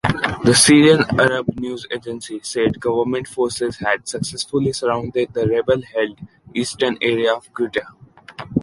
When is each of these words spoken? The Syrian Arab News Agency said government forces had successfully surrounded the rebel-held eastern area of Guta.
The 0.43 0.55
Syrian 0.55 1.03
Arab 1.19 1.59
News 1.59 1.85
Agency 1.91 2.39
said 2.41 2.79
government 2.79 3.27
forces 3.27 3.77
had 3.77 4.07
successfully 4.07 4.73
surrounded 4.73 5.31
the 5.31 5.45
rebel-held 5.45 6.19
eastern 6.55 6.97
area 7.03 7.31
of 7.35 7.53
Guta. 7.53 7.85